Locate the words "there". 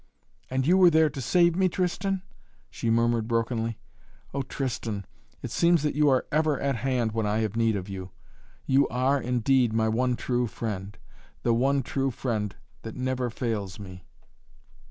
0.89-1.11